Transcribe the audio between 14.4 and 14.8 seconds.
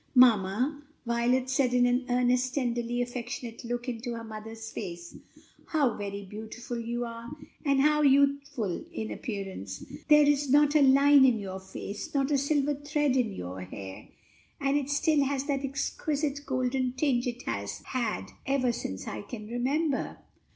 and